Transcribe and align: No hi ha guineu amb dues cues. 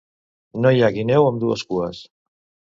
No 0.63 0.71
hi 0.77 0.81
ha 0.85 0.89
guineu 0.97 1.27
amb 1.29 1.39
dues 1.45 1.67
cues. 1.75 2.03